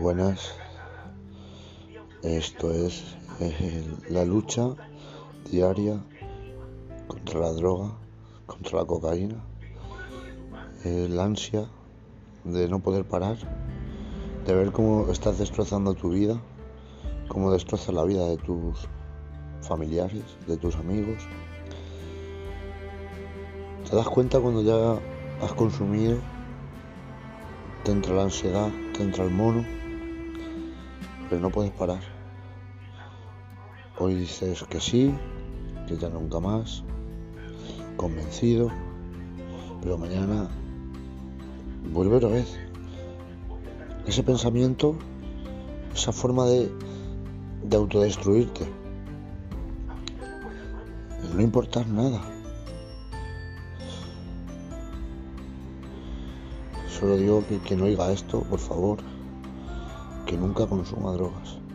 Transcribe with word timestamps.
Buenas. 0.00 0.54
Esto 2.22 2.70
es 2.72 3.16
la 4.08 4.24
lucha 4.24 4.76
diaria 5.50 6.00
contra 7.08 7.40
la 7.40 7.52
droga, 7.52 7.90
contra 8.46 8.78
la 8.78 8.84
cocaína, 8.84 9.42
el 10.84 11.18
ansia 11.18 11.68
de 12.44 12.68
no 12.68 12.78
poder 12.78 13.06
parar, 13.06 13.38
de 14.46 14.54
ver 14.54 14.70
cómo 14.70 15.10
estás 15.10 15.36
destrozando 15.38 15.94
tu 15.94 16.10
vida, 16.10 16.40
cómo 17.26 17.50
destrozas 17.50 17.92
la 17.92 18.04
vida 18.04 18.24
de 18.28 18.36
tus 18.36 18.88
familiares, 19.62 20.22
de 20.46 20.56
tus 20.58 20.76
amigos. 20.76 21.26
Te 23.90 23.96
das 23.96 24.08
cuenta 24.08 24.38
cuando 24.38 24.62
ya 24.62 25.00
has 25.44 25.52
consumido, 25.54 26.18
te 27.82 27.90
entra 27.90 28.14
la 28.14 28.22
ansiedad, 28.22 28.70
te 28.96 29.02
entra 29.02 29.24
el 29.24 29.32
mono, 29.32 29.64
pero 31.28 31.40
no 31.40 31.50
puedes 31.50 31.72
parar. 31.72 32.00
Hoy 33.98 34.14
dices 34.14 34.64
que 34.64 34.80
sí, 34.80 35.14
que 35.86 35.96
ya 35.96 36.08
nunca 36.08 36.40
más, 36.40 36.84
convencido, 37.96 38.70
pero 39.82 39.98
mañana 39.98 40.48
vuelve 41.92 42.16
otra 42.16 42.28
vez. 42.28 42.58
Ese 44.06 44.22
pensamiento, 44.22 44.96
esa 45.94 46.12
forma 46.12 46.46
de, 46.46 46.70
de 47.64 47.76
autodestruirte, 47.76 48.66
no 51.34 51.42
importa 51.42 51.84
nada. 51.84 52.20
Solo 56.88 57.16
digo 57.16 57.44
que 57.46 57.58
quien 57.58 57.82
oiga 57.82 58.10
esto, 58.10 58.40
por 58.42 58.58
favor, 58.58 58.98
que 60.28 60.36
nunca 60.36 60.66
consuma 60.66 61.14
drogas. 61.14 61.67